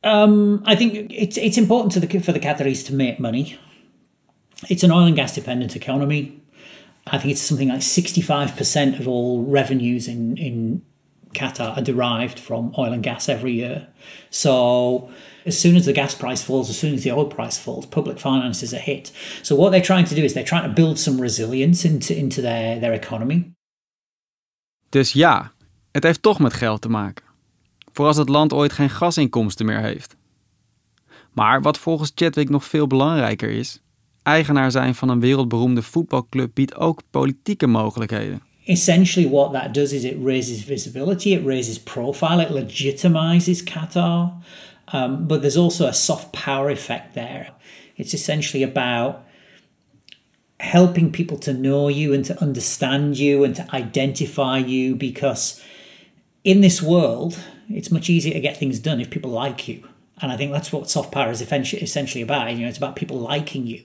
[0.01, 3.57] Um, I think it's it's important to the, for the Qataris to make money.
[4.67, 6.31] It's an oil and gas dependent economy.
[7.07, 10.81] I think it's something like 65% of all revenues in, in
[11.33, 13.87] Qatar are derived from oil and gas every year.
[14.31, 15.09] So
[15.45, 18.19] as soon as the gas price falls, as soon as the oil price falls, public
[18.19, 19.11] finances are hit.
[19.43, 22.41] So what they're trying to do is they're trying to build some resilience into, into
[22.41, 23.53] their, their economy.
[24.89, 25.51] Dus ja,
[25.91, 27.25] het heeft toch met geld te maken.
[27.93, 30.15] Voor als het land ooit geen gasinkomsten meer heeft.
[31.31, 33.79] Maar wat volgens Chadwick nog veel belangrijker is,
[34.25, 38.41] eigenaar zijn van een wereldberoemde voetbalclub biedt ook politieke mogelijkheden.
[38.65, 44.33] Essentially, what that does is it raises visibility, it raises profile, it legitimizes Qatar.
[44.93, 47.47] Um, but there's also a soft power effect there.
[47.95, 49.15] It's essentially about
[50.57, 55.61] helping people to know you and to understand you and to identify you because
[56.43, 57.37] in this world,
[57.69, 59.83] it's much easier to get things done if people like you.
[60.21, 62.51] And I think that's what soft power is essentially about.
[62.51, 63.81] You know, it's about people liking you.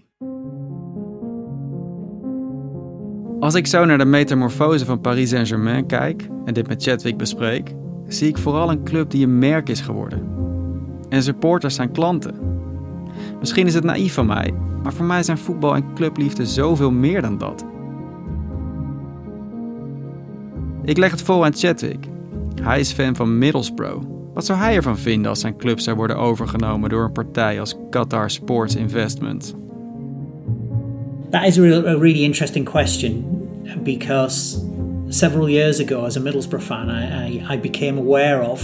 [3.50, 7.74] Als ik zo naar de metamorfose van Paris Saint-Germain kijk en dit met Chadwick bespreek,
[8.06, 10.28] zie ik vooral een club die een merk is geworden.
[11.08, 12.34] En supporters zijn klanten.
[13.38, 17.22] Misschien is het naïef van mij, maar voor mij zijn voetbal en clubliefde zoveel meer
[17.22, 17.64] dan dat.
[20.84, 22.06] Ik leg het voor aan Chadwick.
[22.62, 24.06] Hij is fan van Middlesbrough.
[24.34, 27.76] Wat zou hij ervan vinden als zijn club zou worden overgenomen door een partij als
[27.90, 29.54] Qatar Sports Investment?
[31.30, 33.39] That is a really interesting question
[33.82, 34.64] because
[35.10, 38.62] several years ago, as a Middlesbrough fan, I, I, I became aware of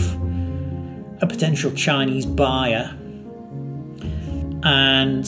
[1.22, 2.96] a potential Chinese buyer.
[4.62, 5.24] And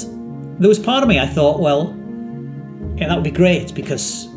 [0.59, 1.95] there was part of me I thought, well,
[2.97, 4.29] yeah, that would be great because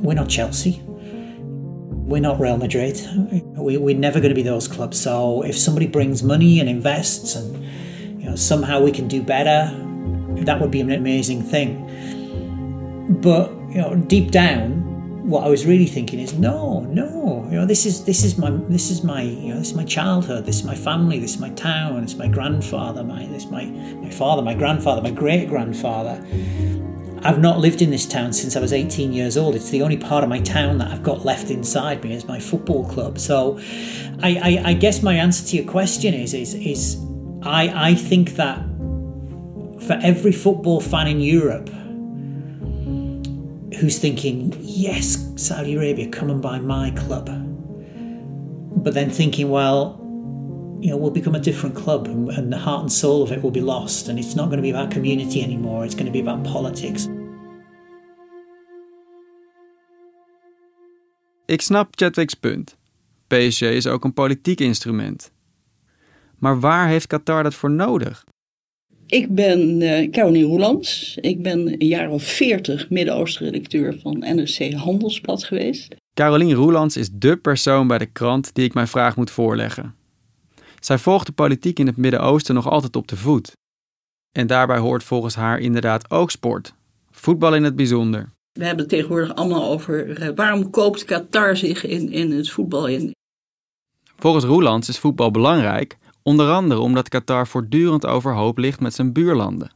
[0.00, 0.82] we're not Chelsea.
[0.84, 3.00] We're not Real Madrid.
[3.56, 5.00] We, we're never going to be those clubs.
[5.00, 9.70] So if somebody brings money and invests and you know somehow we can do better,
[10.44, 11.86] that would be an amazing thing.
[13.20, 17.66] But you know, deep down, what I was really thinking is, no, no, you know,
[17.66, 20.56] this is this is my this is my you know this is my childhood, this
[20.56, 24.10] is my family, this is my town, it's my grandfather, my this is my my
[24.10, 26.24] father, my grandfather, my great grandfather.
[27.22, 29.54] I've not lived in this town since I was 18 years old.
[29.54, 32.40] It's the only part of my town that I've got left inside me as my
[32.40, 33.18] football club.
[33.18, 33.58] So,
[34.22, 36.96] I, I, I guess my answer to your question is is is
[37.42, 38.58] I I think that
[39.86, 41.70] for every football fan in Europe
[43.80, 47.30] who's thinking, yes, Saudi Arabia, come and buy my club.
[48.84, 49.96] But then thinking, well,
[50.80, 53.50] you know, we'll become a different club and the heart and soul of it will
[53.50, 54.08] be lost.
[54.08, 57.08] And it's not going to be about community anymore, it's going to be about politics.
[61.46, 62.76] Ik snap Chadwick's punt.
[63.26, 65.32] PSG is ook een politiek instrument.
[66.38, 68.24] Maar waar heeft Qatar dat voor nodig?
[69.10, 71.16] Ik ben uh, Caroline Roelands.
[71.20, 75.94] Ik ben een jaar of veertig Midden-Oosten-redacteur van NRC Handelsblad geweest.
[76.14, 79.94] Caroline Roelands is dé persoon bij de krant die ik mijn vraag moet voorleggen.
[80.80, 83.52] Zij volgt de politiek in het Midden-Oosten nog altijd op de voet.
[84.32, 86.74] En daarbij hoort volgens haar inderdaad ook sport.
[87.10, 88.28] Voetbal in het bijzonder.
[88.52, 92.86] We hebben het tegenwoordig allemaal over uh, waarom koopt Qatar zich in, in het voetbal
[92.86, 93.14] in.
[94.16, 99.72] Volgens Roelands is voetbal belangrijk, onder andere omdat Qatar voortdurend overhoop ligt met zijn buurlanden.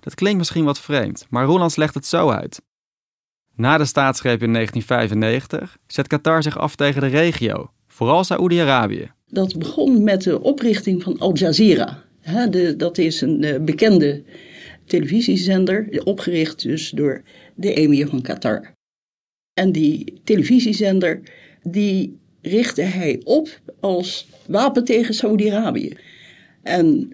[0.00, 2.62] Dat klinkt misschien wat vreemd, maar Roelands legt het zo uit.
[3.54, 9.10] Na de staatsgreep in 1995 zet Qatar zich af tegen de regio, vooral Saoedi-Arabië.
[9.26, 12.04] Dat begon met de oprichting van Al Jazeera.
[12.50, 14.22] de, dat is een uh, bekende
[14.84, 17.22] televisiezender, opgericht dus door
[17.54, 18.72] de emir van Qatar.
[19.52, 21.20] En die televisiezender,
[21.62, 25.92] die richtte hij op als wapen tegen Saudi-Arabië.
[26.62, 27.12] En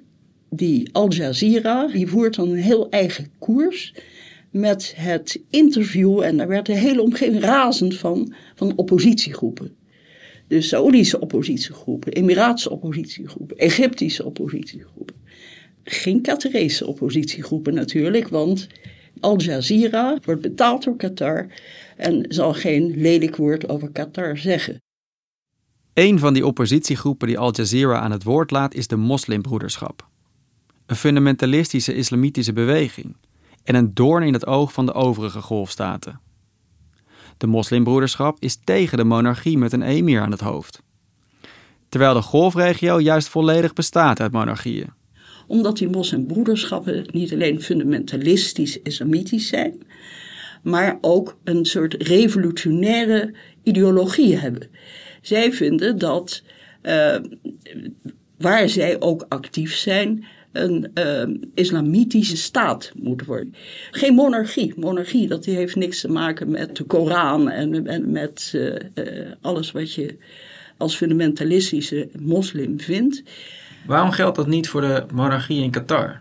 [0.51, 3.95] die Al Jazeera, die voert dan een heel eigen koers
[4.51, 9.77] met het interview, en daar werd de hele omgeving razend van, van oppositiegroepen.
[10.49, 15.16] Dus Saoedische oppositiegroepen, Emiraatse oppositiegroepen, Egyptische oppositiegroepen.
[15.85, 18.66] Geen Qatarese oppositiegroepen natuurlijk, want
[19.21, 21.47] Al Jazeera wordt betaald door Qatar
[21.97, 24.81] en zal geen lelijk woord over Qatar zeggen.
[25.95, 30.09] Een van die oppositiegroepen die Al Jazeera aan het woord laat is de Moslimbroederschap.
[30.87, 33.17] Een fundamentalistische islamitische beweging
[33.65, 36.21] en een doorn in het oog van de overige golfstaten.
[37.37, 40.83] De moslimbroederschap is tegen de monarchie met een emir aan het hoofd.
[41.89, 44.91] Terwijl de golfregio juist volledig bestaat uit monarchieën.
[45.47, 49.83] Omdat die moslimbroederschappen niet alleen fundamentalistisch islamitisch zijn,
[50.63, 54.71] maar ook een soort revolutionaire ideologie hebben.
[55.23, 56.43] Zij vinden dat
[56.83, 57.17] uh,
[58.39, 63.55] waar zij ook actief zijn, een uh, islamitische staat moet worden.
[63.91, 64.73] Geen monarchie.
[64.77, 69.73] Monarchie, dat heeft niks te maken met de Koran en, en met uh, uh, alles
[69.73, 70.17] wat je
[70.77, 73.23] als fundamentalistische moslim vindt.
[73.87, 76.21] Waarom geldt dat niet voor de monarchie in Qatar?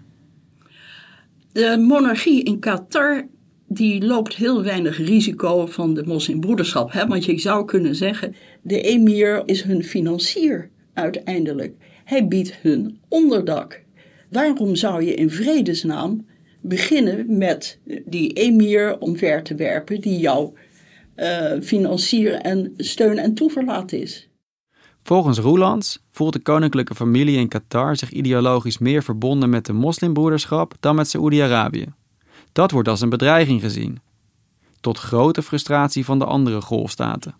[1.52, 3.28] De monarchie in Qatar
[3.74, 6.92] die loopt heel weinig risico van de moslimbroederschap.
[6.92, 7.08] Hè?
[7.08, 11.74] Want je zou kunnen zeggen, de emir is hun financier uiteindelijk.
[12.04, 13.82] Hij biedt hun onderdak.
[14.30, 16.26] Waarom zou je in vredesnaam
[16.62, 20.54] beginnen met die emir omver te werpen die jouw
[21.16, 24.30] uh, financier en steun en toeverlaat is?
[25.04, 30.74] Volgens Roelands voelt de koninklijke familie in Qatar zich ideologisch meer verbonden met de moslimbroederschap
[30.80, 31.86] dan met Saoedi-Arabië.
[32.52, 34.00] Dat wordt als een bedreiging gezien,
[34.82, 37.36] tot grote frustratie van de andere golfstaten.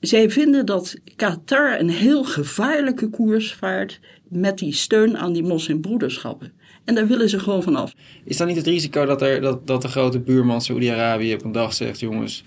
[0.00, 6.52] Zij vinden dat Qatar een heel gevaarlijke koers vaart met die steun aan die moslimbroederschappen.
[6.84, 7.92] En daar willen ze gewoon vanaf.
[8.24, 11.52] Is dan niet het risico dat, er, dat, dat de grote buurman Saoedi-Arabië op een
[11.52, 12.42] dag zegt: jongens,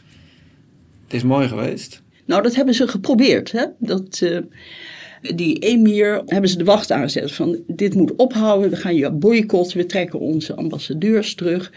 [1.04, 2.02] het is mooi geweest?
[2.26, 3.52] Nou, dat hebben ze geprobeerd.
[3.52, 3.66] Hè?
[3.80, 4.40] Dat, uh,
[5.22, 9.78] die emir hebben ze de wacht aangezet van dit moet ophouden, we gaan je boycotten,
[9.78, 11.72] we trekken onze ambassadeurs terug.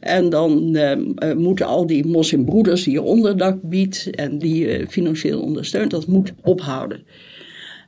[0.00, 5.40] En dan uh, moeten al die moslimbroeders die je onderdak biedt en die je financieel
[5.40, 7.02] ondersteunt, dat moet ophouden.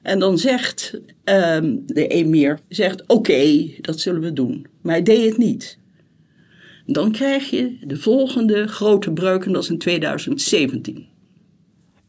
[0.03, 4.67] En dan zegt uh, de emir, zegt oké, dat zullen we doen.
[4.83, 5.79] Maar hij deed het niet.
[6.87, 11.07] Dan krijg je de volgende grote breuk en dat is in 2017.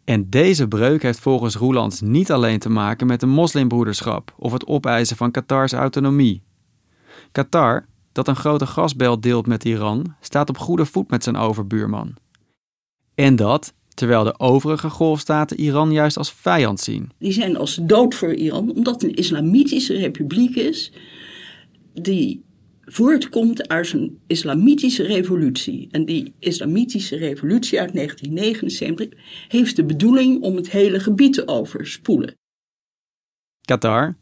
[0.03, 4.67] En deze breuk heeft volgens Roelands niet alleen te maken met de moslimbroederschap of het
[4.67, 6.41] opeisen van Qatars autonomie.
[7.31, 12.13] Qatar, dat een grote gasbel deelt met Iran, staat op goede voet met zijn overbuurman.
[13.15, 17.11] En dat terwijl de overige golfstaten Iran juist als vijand zien.
[17.17, 20.91] Die zijn als dood voor Iran, omdat het een islamitische republiek is
[21.93, 22.43] die
[22.85, 25.87] voortkomt uit een islamitische revolutie.
[25.91, 32.35] En die islamitische revolutie uit 1979 heeft de bedoeling om het hele gebied te overspoelen.
[33.61, 34.15] Qatar,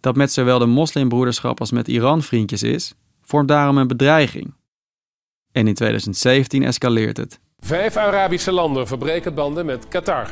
[0.00, 4.54] dat met zowel de moslimbroederschap als met Iran vriendjes is, vormt daarom een bedreiging.
[5.52, 7.40] En in 2017 escaleert het.
[7.58, 10.28] Vijf Arabische landen verbreken banden met Qatar.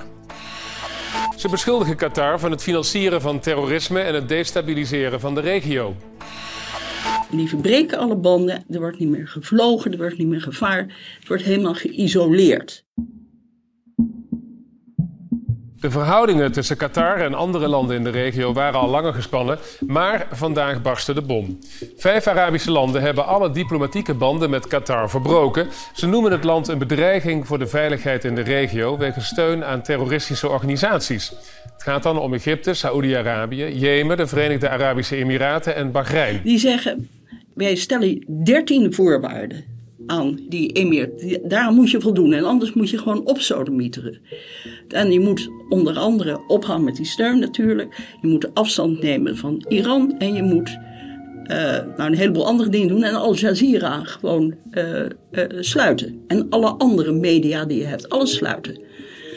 [1.37, 5.97] Ze beschuldigen Qatar van het financieren van terrorisme en het destabiliseren van de regio.
[7.31, 10.87] Die verbreken alle banden, er wordt niet meer gevlogen, er wordt niet meer gevaar,
[11.19, 12.85] het wordt helemaal geïsoleerd.
[15.81, 20.27] De verhoudingen tussen Qatar en andere landen in de regio waren al langer gespannen, maar
[20.33, 21.59] vandaag barstte de bom.
[21.97, 25.69] Vijf Arabische landen hebben alle diplomatieke banden met Qatar verbroken.
[25.93, 29.83] Ze noemen het land een bedreiging voor de veiligheid in de regio wegens steun aan
[29.83, 31.33] terroristische organisaties.
[31.73, 36.41] Het gaat dan om Egypte, Saoedi-Arabië, Jemen, de Verenigde Arabische Emiraten en Bahrein.
[36.45, 37.09] Die zeggen,
[37.55, 39.65] wij stellen 13 voorwaarden
[40.07, 41.11] aan die emir.
[41.43, 44.19] Daar moet je voldoen en anders moet je gewoon opsodemieteren.
[44.89, 48.17] En je moet onder andere ophouden met die steun natuurlijk.
[48.21, 50.79] Je moet afstand nemen van Iran en je moet
[51.51, 51.57] uh,
[51.97, 53.03] nou, een heleboel andere dingen doen.
[53.03, 55.01] En Al Jazeera gewoon uh,
[55.33, 56.25] uh, sluiten.
[56.27, 58.81] En alle andere media die je hebt, alles sluiten.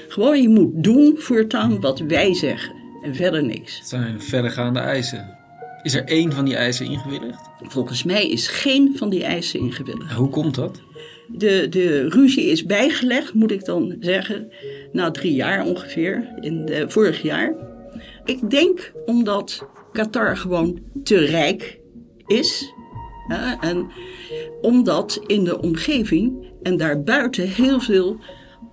[0.07, 2.75] Gewoon, je moet doen voortaan wat wij zeggen.
[3.03, 3.77] En verder niks.
[3.77, 5.37] Het zijn verregaande eisen.
[5.83, 7.49] Is er één van die eisen ingewilligd?
[7.61, 10.11] Volgens mij is geen van die eisen ingewilligd.
[10.11, 10.81] Hoe komt dat?
[11.27, 14.51] De, de ruzie is bijgelegd, moet ik dan zeggen,
[14.91, 17.55] na drie jaar ongeveer, in de, vorig jaar.
[18.25, 21.79] Ik denk omdat Qatar gewoon te rijk
[22.25, 22.73] is.
[23.27, 23.91] Ja, en
[24.61, 28.17] omdat in de omgeving en daarbuiten heel veel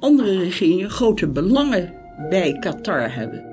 [0.00, 1.94] andere regeringen grote belangen
[2.28, 3.49] bij Qatar hebben.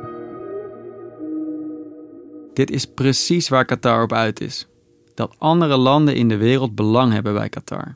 [2.58, 4.68] Dit is precies waar Qatar op uit is.
[5.14, 7.96] Dat andere landen in de wereld belang hebben bij Qatar.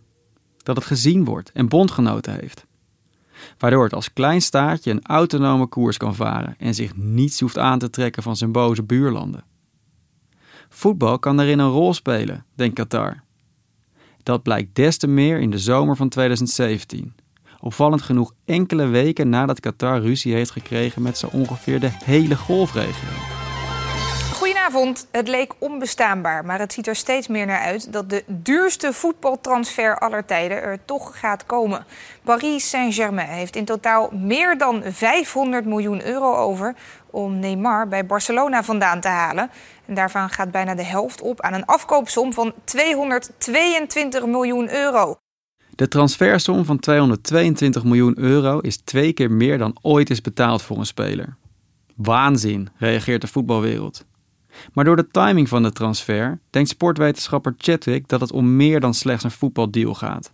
[0.57, 2.66] Dat het gezien wordt en bondgenoten heeft.
[3.57, 7.80] Waardoor het als klein staatje een autonome koers kan varen en zich niets hoeft aan
[7.80, 9.43] te trekken van zijn boze buurlanden.
[10.70, 13.24] Voetbal kan daarin een rol spelen, denkt Qatar.
[14.24, 17.16] Dat blijkt des te meer in de zomer van 2017.
[17.59, 23.30] Opvallend genoeg enkele weken nadat Qatar ruzie heeft gekregen met zo ongeveer de hele golfregio.
[24.51, 25.07] Goedenavond.
[25.11, 29.99] Het leek onbestaanbaar, maar het ziet er steeds meer naar uit dat de duurste voetbaltransfer
[29.99, 31.85] aller tijden er toch gaat komen.
[32.23, 36.75] Paris Saint-Germain heeft in totaal meer dan 500 miljoen euro over
[37.09, 39.49] om Neymar bij Barcelona vandaan te halen.
[39.85, 45.15] En daarvan gaat bijna de helft op aan een afkoopsom van 222 miljoen euro.
[45.69, 50.77] De transfersom van 222 miljoen euro is twee keer meer dan ooit is betaald voor
[50.77, 51.35] een speler.
[51.95, 54.09] Waanzin, reageert de voetbalwereld.
[54.73, 58.93] Maar door de timing van de transfer denkt sportwetenschapper Chadwick dat het om meer dan
[58.93, 60.33] slechts een voetbaldeal gaat.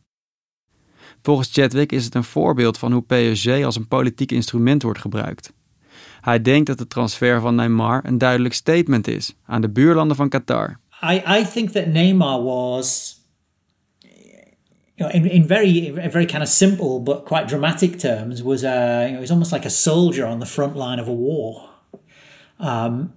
[1.22, 5.54] Volgens Chadwick is het een voorbeeld van hoe PSG als een politiek instrument wordt gebruikt.
[6.22, 10.30] Hij denkt dat de transfer van Neymar een duidelijk statement is aan de buurlanden van
[10.30, 10.80] Qatar.
[11.04, 13.16] I, I think that Neymar was
[14.96, 19.08] you know, in, in very very kind of simple but quite dramatic terms, was a
[19.08, 21.70] you know, almost like a soldier on the front line of a war.
[22.60, 23.14] Um,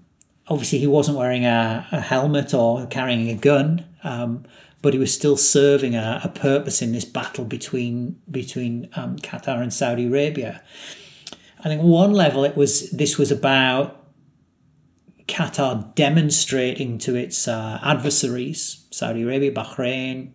[0.50, 4.44] obviously, he wasn't wearing a, a, helmet or carrying a gun, um,
[4.82, 9.62] but he was still serving a, a, purpose in this battle between between um, Qatar
[9.62, 10.62] and Saudi Arabia.
[11.60, 14.04] I think one level it was this was about
[15.28, 20.32] Qatar demonstrating to its uh, adversaries, Saudi Arabia, Bahrain,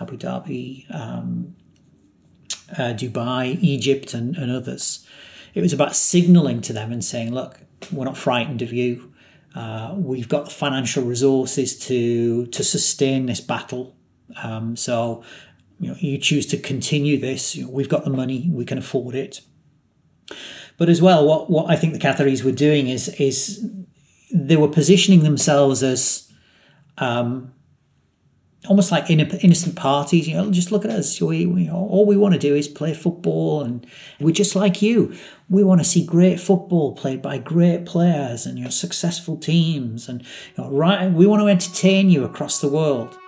[0.00, 1.54] Abu Dhabi, um,
[2.72, 5.06] uh, Dubai, Egypt, and, and, others.
[5.54, 7.60] It was about signaling to them and saying, look,
[7.92, 9.11] we're not frightened of you.
[9.54, 13.96] Uh, we've got the financial resources to to sustain this battle.
[14.42, 15.22] Um, so,
[15.78, 17.54] you know, you choose to continue this.
[17.54, 19.40] You know, we've got the money; we can afford it.
[20.78, 23.64] But as well, what what I think the Qataris were doing is is
[24.32, 26.32] they were positioning themselves as
[26.98, 27.52] um,
[28.68, 30.28] almost like innocent parties.
[30.28, 31.20] You know, just look at us.
[31.20, 33.86] We, all we want to do is play football, and
[34.20, 35.12] we're just like you.
[35.48, 40.22] We want to see great football played by great players and your successful teams, and
[40.22, 41.12] you know, right.
[41.12, 43.18] We want to entertain you across the world.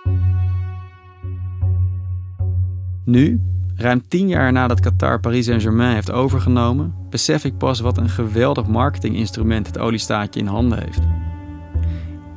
[3.05, 3.41] Nu,
[3.75, 8.67] ruim tien jaar nadat Qatar Paris Saint-Germain heeft overgenomen, besef ik pas wat een geweldig
[8.67, 11.01] marketinginstrument het oliestaatje in handen heeft.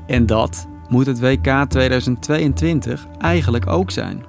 [0.07, 4.25] En dat moet het WK 2022 eigenlijk ook zijn.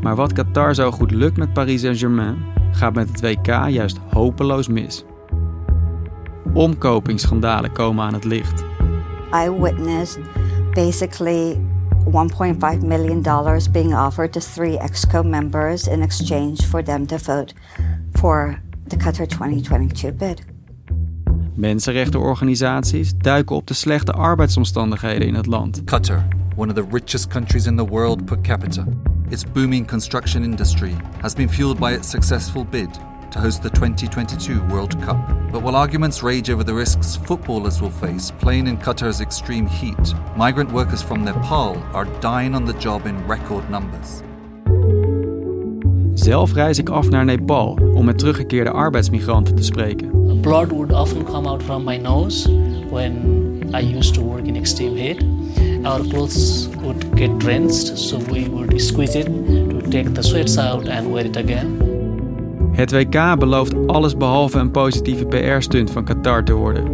[0.00, 2.36] Maar wat Qatar zo goed lukt met Paris Saint-Germain,
[2.72, 5.04] gaat met het WK juist hopeloos mis.
[6.52, 8.64] Omkopingsschandalen komen aan het licht.
[9.34, 10.20] I witnessed
[10.74, 11.60] basically
[12.04, 17.54] 1.5 million dollars being offered to three EXCO members in exchange for them to vote
[18.12, 20.51] for the Qatar 2022 bid.
[21.54, 25.84] Mensenrechtenorganisaties duiken op de slechte arbeidsomstandigheden in het land.
[25.84, 26.24] Qatar,
[26.56, 28.84] one of the richest countries in the world per capita.
[29.28, 32.88] Its booming construction industry has been fueled by its successful bid
[33.30, 35.16] to host the 2022 World Cup.
[35.50, 40.14] But while arguments rage over the risks footballers will face playing in Qatar's extreme heat,
[40.36, 44.20] migrant workers from Nepal are dying on the job in record numbers.
[46.14, 50.21] Zelf reis ik af naar Nepal om met teruggekeerde arbeidsmigranten te spreken.
[50.42, 52.48] Blood would often come out from my nose
[52.90, 55.22] when I used to work in extreme heat.
[55.84, 60.88] Our clothes would get drenched, so we would squeeze it to take the sweats out
[60.88, 61.78] and wear it again.
[62.72, 66.84] Het WK belooft alles behalve een positieve PR-stunt van Qatar te worden.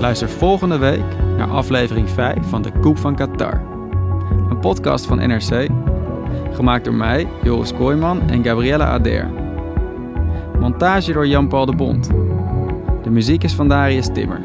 [0.00, 1.04] Luister volgende week
[1.36, 3.60] naar aflevering 5 van de Koep van Qatar.
[4.50, 5.68] Een podcast van NRC,
[6.52, 9.45] gemaakt door mij, Joris Kooijman en Gabriella Ader.
[10.60, 12.08] Montage door Jan-Paul de Bond.
[13.02, 14.40] De muziek is van Darius Timmer.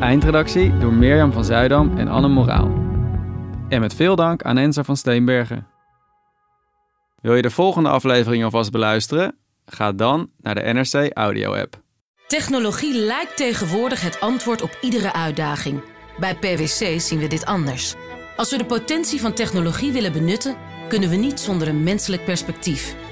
[0.00, 2.70] Eindredactie door Mirjam van Zuidam en Anne Moraal.
[3.68, 5.66] En met veel dank aan Enza van Steenbergen.
[7.20, 9.36] Wil je de volgende aflevering alvast beluisteren?
[9.66, 11.80] Ga dan naar de NRC Audio app.
[12.26, 15.80] Technologie lijkt tegenwoordig het antwoord op iedere uitdaging.
[16.18, 17.94] Bij PwC zien we dit anders.
[18.36, 20.56] Als we de potentie van technologie willen benutten,
[20.88, 22.96] kunnen we niet zonder een menselijk perspectief.